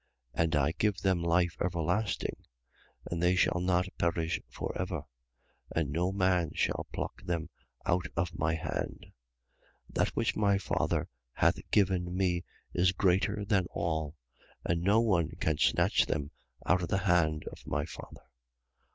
[0.35, 0.43] 10:28.
[0.43, 2.35] And I give them life everlasting:
[3.05, 5.03] and they shall not perish for ever.
[5.75, 7.49] And no man shall pluck them
[7.85, 9.11] out of my hand.
[9.93, 9.93] 10:29.
[9.93, 12.43] That which my Father hath given me
[12.73, 14.15] is greater than all:
[14.65, 16.31] and no one can snatch them
[16.65, 18.23] out of the hand of my Father.